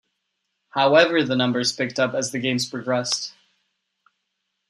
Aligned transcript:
However 0.69 1.21
the 1.23 1.35
numbers 1.35 1.73
picked 1.73 1.99
up 1.99 2.15
as 2.15 2.31
the 2.31 2.39
Games 2.39 2.67
progressed. 2.67 3.35